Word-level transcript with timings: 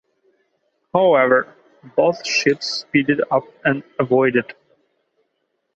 However, 0.95 1.53
both 1.95 2.25
ships 2.25 2.65
speeded 2.79 3.21
up 3.29 3.43
and 3.63 3.83
avoided. 3.99 4.55